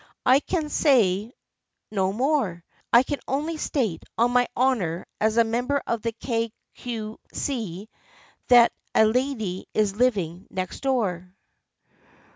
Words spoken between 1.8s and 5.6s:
no more. I can only state, on my honor as a